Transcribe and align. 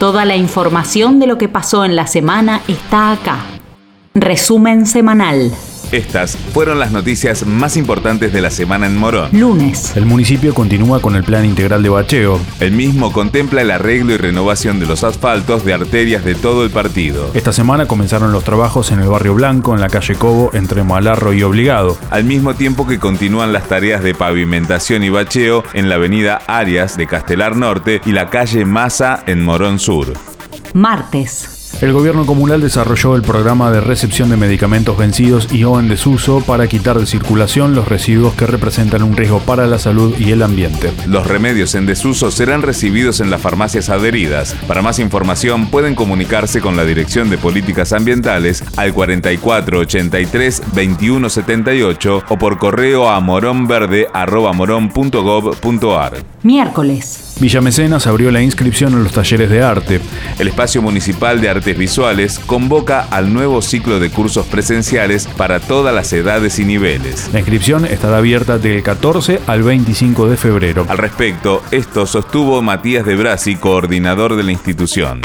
Toda 0.00 0.24
la 0.24 0.34
información 0.34 1.18
de 1.20 1.26
lo 1.26 1.36
que 1.36 1.50
pasó 1.50 1.84
en 1.84 1.94
la 1.94 2.06
semana 2.06 2.62
está 2.66 3.12
acá. 3.12 3.59
Resumen 4.20 4.84
semanal. 4.84 5.50
Estas 5.92 6.36
fueron 6.36 6.78
las 6.78 6.92
noticias 6.92 7.46
más 7.46 7.78
importantes 7.78 8.34
de 8.34 8.42
la 8.42 8.50
semana 8.50 8.86
en 8.86 8.98
Morón. 8.98 9.30
Lunes. 9.32 9.96
El 9.96 10.04
municipio 10.04 10.52
continúa 10.52 11.00
con 11.00 11.16
el 11.16 11.24
plan 11.24 11.46
integral 11.46 11.82
de 11.82 11.88
bacheo. 11.88 12.38
El 12.60 12.72
mismo 12.72 13.14
contempla 13.14 13.62
el 13.62 13.70
arreglo 13.70 14.12
y 14.12 14.18
renovación 14.18 14.78
de 14.78 14.84
los 14.84 15.04
asfaltos 15.04 15.64
de 15.64 15.72
arterias 15.72 16.22
de 16.22 16.34
todo 16.34 16.64
el 16.64 16.70
partido. 16.70 17.30
Esta 17.32 17.54
semana 17.54 17.86
comenzaron 17.86 18.30
los 18.30 18.44
trabajos 18.44 18.92
en 18.92 19.00
el 19.00 19.08
barrio 19.08 19.34
Blanco, 19.34 19.72
en 19.72 19.80
la 19.80 19.88
calle 19.88 20.14
Cobo, 20.14 20.50
entre 20.52 20.84
Malarro 20.84 21.32
y 21.32 21.42
Obligado. 21.42 21.96
Al 22.10 22.24
mismo 22.24 22.52
tiempo 22.52 22.86
que 22.86 22.98
continúan 22.98 23.54
las 23.54 23.68
tareas 23.68 24.02
de 24.02 24.14
pavimentación 24.14 25.02
y 25.02 25.08
bacheo 25.08 25.64
en 25.72 25.88
la 25.88 25.94
avenida 25.94 26.42
Arias 26.46 26.98
de 26.98 27.06
Castelar 27.06 27.56
Norte 27.56 28.02
y 28.04 28.12
la 28.12 28.28
calle 28.28 28.66
Masa 28.66 29.24
en 29.26 29.42
Morón 29.42 29.78
Sur. 29.78 30.12
Martes. 30.74 31.59
El 31.80 31.94
gobierno 31.94 32.26
comunal 32.26 32.60
desarrolló 32.60 33.16
el 33.16 33.22
programa 33.22 33.70
de 33.70 33.80
recepción 33.80 34.28
de 34.28 34.36
medicamentos 34.36 34.98
vencidos 34.98 35.48
y 35.50 35.64
o 35.64 35.80
en 35.80 35.88
desuso 35.88 36.42
para 36.42 36.66
quitar 36.66 36.98
de 36.98 37.06
circulación 37.06 37.74
los 37.74 37.88
residuos 37.88 38.34
que 38.34 38.46
representan 38.46 39.02
un 39.02 39.16
riesgo 39.16 39.40
para 39.40 39.66
la 39.66 39.78
salud 39.78 40.14
y 40.18 40.32
el 40.32 40.42
ambiente. 40.42 40.92
Los 41.06 41.26
remedios 41.26 41.74
en 41.74 41.86
desuso 41.86 42.30
serán 42.30 42.60
recibidos 42.60 43.20
en 43.20 43.30
las 43.30 43.40
farmacias 43.40 43.88
adheridas. 43.88 44.54
Para 44.68 44.82
más 44.82 44.98
información 44.98 45.70
pueden 45.70 45.94
comunicarse 45.94 46.60
con 46.60 46.76
la 46.76 46.84
Dirección 46.84 47.30
de 47.30 47.38
Políticas 47.38 47.94
Ambientales 47.94 48.62
al 48.76 48.92
4483 48.92 50.62
2178 50.74 52.24
o 52.28 52.38
por 52.38 52.58
correo 52.58 53.08
a 53.08 53.18
moronverde.moron.gov.ar. 53.20 56.12
Miércoles. 56.42 57.29
Villa 57.40 57.62
Mecenas 57.62 58.06
abrió 58.06 58.30
la 58.30 58.42
inscripción 58.42 58.92
en 58.92 59.02
los 59.02 59.12
talleres 59.12 59.48
de 59.48 59.62
arte. 59.62 60.00
El 60.38 60.48
Espacio 60.48 60.82
Municipal 60.82 61.40
de 61.40 61.48
Artes 61.48 61.76
Visuales 61.76 62.38
convoca 62.38 63.06
al 63.10 63.32
nuevo 63.32 63.62
ciclo 63.62 63.98
de 63.98 64.10
cursos 64.10 64.46
presenciales 64.46 65.26
para 65.26 65.58
todas 65.58 65.94
las 65.94 66.12
edades 66.12 66.58
y 66.58 66.66
niveles. 66.66 67.30
La 67.32 67.38
inscripción 67.38 67.86
estará 67.86 68.18
abierta 68.18 68.58
del 68.58 68.82
14 68.82 69.40
al 69.46 69.62
25 69.62 70.28
de 70.28 70.36
febrero. 70.36 70.84
Al 70.88 70.98
respecto, 70.98 71.62
esto 71.70 72.06
sostuvo 72.06 72.60
Matías 72.60 73.06
de 73.06 73.16
Brasi, 73.16 73.56
coordinador 73.56 74.36
de 74.36 74.42
la 74.42 74.52
institución. 74.52 75.22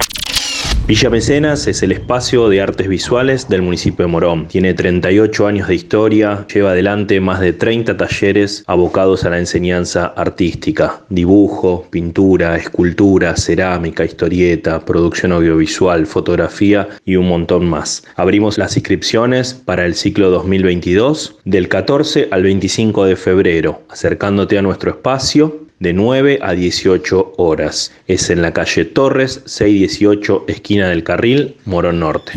Villa 0.88 1.10
Mecenas 1.10 1.66
es 1.66 1.82
el 1.82 1.92
espacio 1.94 2.48
de 2.48 2.62
artes 2.62 2.88
visuales 2.88 3.50
del 3.50 3.64
municipio 3.64 4.06
de 4.06 4.12
Morón. 4.12 4.48
Tiene 4.48 4.76
38 4.76 5.48
años 5.48 5.68
de 5.68 5.74
historia, 5.74 6.46
lleva 6.46 6.74
adelante 6.74 7.20
más 7.20 7.40
de 7.40 7.54
30 7.54 7.98
talleres 7.98 8.64
abocados 8.68 9.26
a 9.26 9.32
la 9.32 9.40
enseñanza 9.40 10.14
artística, 10.16 11.02
dibujo, 11.10 11.88
pintura, 11.90 12.56
escultura, 12.56 13.36
cerámica, 13.36 14.06
historieta, 14.06 14.86
producción 14.86 15.32
audiovisual, 15.32 16.06
fotografía 16.06 16.88
y 17.04 17.16
un 17.16 17.30
montón 17.30 17.68
más. 17.68 18.04
Abrimos 18.16 18.60
las 18.60 18.78
inscripciones 18.78 19.56
para 19.56 19.88
el 19.88 19.96
ciclo 19.96 20.30
2022 20.30 21.40
del 21.46 21.68
14 21.68 22.28
al 22.30 22.44
25 22.44 23.06
de 23.06 23.16
febrero, 23.16 23.82
acercándote 23.90 24.60
a 24.60 24.62
nuestro 24.62 24.92
espacio 24.92 25.65
de 25.80 25.94
9 25.94 26.40
a 26.42 26.54
18 26.54 27.34
horas. 27.38 27.92
Es 28.08 28.30
en 28.30 28.42
la 28.42 28.54
calle 28.54 28.86
Torres, 28.86 29.42
618, 29.46 30.46
esquina 30.48 30.90
del 30.90 31.04
Carril, 31.04 31.58
Morón 31.66 32.00
Norte. 32.00 32.34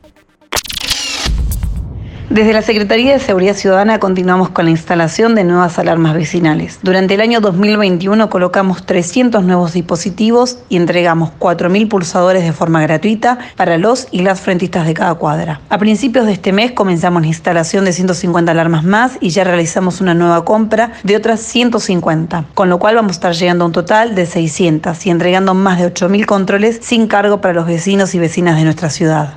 Desde 2.30 2.52
la 2.52 2.62
Secretaría 2.62 3.12
de 3.12 3.18
Seguridad 3.18 3.56
Ciudadana 3.56 3.98
continuamos 3.98 4.50
con 4.50 4.66
la 4.66 4.70
instalación 4.70 5.34
de 5.34 5.42
nuevas 5.42 5.80
alarmas 5.80 6.14
vecinales. 6.14 6.78
Durante 6.80 7.14
el 7.14 7.22
año 7.22 7.41
2021 7.41 8.30
colocamos 8.30 8.86
300 8.86 9.42
nuevos 9.42 9.72
dispositivos 9.72 10.58
y 10.68 10.76
entregamos 10.76 11.32
4.000 11.41 11.88
pulsadores 11.88 12.44
de 12.44 12.52
forma 12.52 12.80
gratuita 12.82 13.41
para 13.56 13.78
los 13.78 14.06
y 14.12 14.22
las 14.22 14.41
frentistas 14.41 14.86
de 14.86 14.94
cada 14.94 15.14
cuadra. 15.16 15.60
A 15.70 15.78
principios 15.78 16.24
de 16.26 16.34
este 16.34 16.52
mes 16.52 16.70
comenzamos 16.70 17.22
la 17.22 17.26
instalación 17.26 17.84
de 17.84 17.92
150 17.92 18.52
alarmas 18.52 18.84
más 18.84 19.18
y 19.20 19.30
ya 19.30 19.42
realizamos 19.42 20.00
una 20.00 20.14
nueva 20.14 20.44
compra 20.44 20.92
de 21.02 21.16
otras 21.16 21.41
150, 21.41 22.44
con 22.54 22.70
lo 22.70 22.78
cual 22.78 22.94
vamos 22.94 23.10
a 23.10 23.14
estar 23.14 23.34
llegando 23.34 23.64
a 23.64 23.66
un 23.66 23.72
total 23.72 24.14
de 24.14 24.26
600 24.26 25.04
y 25.04 25.10
entregando 25.10 25.54
más 25.54 25.80
de 25.80 25.92
8.000 25.92 26.26
controles 26.26 26.78
sin 26.80 27.08
cargo 27.08 27.41
para 27.41 27.54
los 27.54 27.66
vecinos 27.66 28.14
y 28.14 28.20
vecinas 28.20 28.56
de 28.56 28.62
nuestra 28.62 28.88
ciudad. 28.88 29.34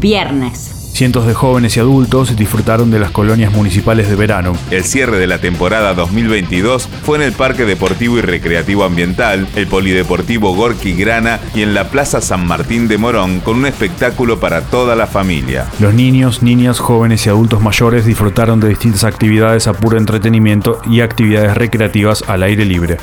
Viernes. 0.00 0.77
Cientos 0.98 1.28
de 1.28 1.34
jóvenes 1.34 1.76
y 1.76 1.78
adultos 1.78 2.34
disfrutaron 2.34 2.90
de 2.90 2.98
las 2.98 3.12
colonias 3.12 3.52
municipales 3.52 4.10
de 4.10 4.16
verano. 4.16 4.54
El 4.72 4.82
cierre 4.82 5.16
de 5.16 5.28
la 5.28 5.38
temporada 5.38 5.94
2022 5.94 6.88
fue 7.04 7.18
en 7.18 7.22
el 7.22 7.30
Parque 7.30 7.64
Deportivo 7.64 8.18
y 8.18 8.20
Recreativo 8.20 8.82
Ambiental, 8.82 9.46
el 9.54 9.68
Polideportivo 9.68 10.56
Gorki 10.56 10.94
Grana 10.94 11.38
y 11.54 11.62
en 11.62 11.72
la 11.72 11.84
Plaza 11.90 12.20
San 12.20 12.44
Martín 12.48 12.88
de 12.88 12.98
Morón 12.98 13.38
con 13.38 13.58
un 13.58 13.66
espectáculo 13.66 14.40
para 14.40 14.62
toda 14.62 14.96
la 14.96 15.06
familia. 15.06 15.68
Los 15.78 15.94
niños, 15.94 16.42
niñas, 16.42 16.80
jóvenes 16.80 17.24
y 17.26 17.28
adultos 17.28 17.60
mayores 17.60 18.04
disfrutaron 18.04 18.58
de 18.58 18.70
distintas 18.70 19.04
actividades 19.04 19.68
a 19.68 19.74
puro 19.74 19.98
entretenimiento 19.98 20.80
y 20.90 21.02
actividades 21.02 21.56
recreativas 21.56 22.24
al 22.26 22.42
aire 22.42 22.64
libre. 22.64 22.96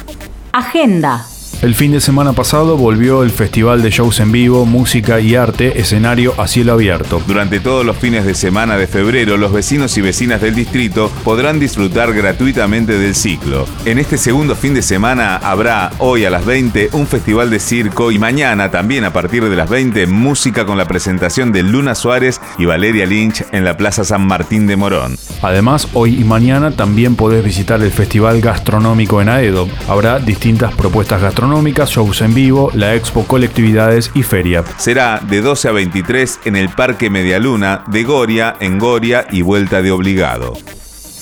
Agenda. 0.52 1.26
El 1.62 1.74
fin 1.74 1.94
de 1.94 2.02
semana 2.02 2.34
pasado 2.34 2.78
volvió 2.78 3.24
el 3.24 3.32
Festival 3.32 3.82
de 3.82 3.90
Shows 3.90 4.20
en 4.20 4.32
Vivo, 4.32 4.66
Música 4.66 5.20
y 5.22 5.36
Arte, 5.36 5.80
escenario 5.80 6.34
a 6.38 6.48
cielo 6.48 6.74
abierto. 6.74 7.24
Durante 7.26 7.60
todos 7.60 7.86
los 7.86 7.98
fines 7.98 8.26
de 8.26 8.36
semana 8.36 8.78
de 8.78 8.88
febrero, 8.88 9.38
los 9.38 9.54
vecinos 9.54 9.98
y 9.98 10.02
vecinas 10.02 10.42
del 10.42 10.54
distrito 10.54 11.10
podrán 11.24 11.58
disfrutar 11.58 12.14
gratuitamente 12.14 13.00
del 13.00 13.16
ciclo. 13.16 13.66
En 13.86 14.00
este 14.00 14.18
segundo 14.18 14.56
fin 14.56 14.74
de 14.74 14.82
semana 14.82 15.38
habrá 15.38 15.92
hoy 15.98 16.26
a 16.26 16.30
las 16.30 16.46
20 16.46 16.90
un 16.92 17.08
festival 17.08 17.50
de 17.50 17.60
circo 17.60 18.12
y 18.12 18.20
mañana 18.20 18.70
también 18.70 19.06
a 19.06 19.14
partir 19.14 19.46
de 19.46 19.56
las 19.56 19.70
20 19.70 20.08
música 20.08 20.66
con 20.66 20.78
la 20.78 20.88
presentación 20.88 21.52
de 21.52 21.64
Luna 21.64 21.96
Suárez 21.96 22.42
y 22.60 22.66
Valeria 22.66 23.06
Lynch 23.06 23.44
en 23.54 23.64
la 23.64 23.78
Plaza 23.78 24.04
San 24.04 24.28
Martín 24.28 24.68
de 24.68 24.76
Morón. 24.76 25.18
Además, 25.42 25.88
hoy 25.94 26.20
y 26.20 26.24
mañana 26.26 26.72
también 26.72 27.16
podés 27.16 27.44
visitar 27.44 27.82
el 27.82 27.92
Festival 27.92 28.42
Gastronómico 28.42 29.22
en 29.22 29.30
Aedo. 29.30 29.68
Habrá 29.88 30.20
distintas 30.20 30.74
propuestas 30.76 31.22
gastronómicas 31.22 31.45
shows 31.50 32.22
en 32.22 32.34
vivo, 32.34 32.72
la 32.74 32.96
expo 32.96 33.24
colectividades 33.26 34.12
y 34.14 34.24
feria. 34.24 34.64
Será 34.78 35.20
de 35.20 35.42
12 35.42 35.70
a 35.70 35.72
23 35.72 36.40
en 36.46 36.56
el 36.56 36.70
Parque 36.70 37.10
Medialuna 37.10 37.84
de 37.88 38.04
Goria, 38.04 38.56
en 38.60 38.80
Goria 38.80 39.28
y 39.32 39.42
Vuelta 39.42 39.82
de 39.82 39.92
Obligado. 39.92 40.54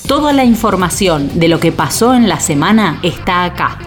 Toda 0.06 0.32
la 0.32 0.44
información 0.44 1.38
de 1.38 1.48
lo 1.48 1.60
que 1.60 1.72
pasó 1.72 2.14
en 2.14 2.28
la 2.28 2.38
semana 2.38 2.98
está 3.02 3.44
acá. 3.44 3.78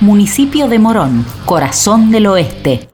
Municipio 0.00 0.68
de 0.68 0.78
Morón, 0.78 1.24
Corazón 1.44 2.10
del 2.10 2.26
Oeste. 2.26 2.88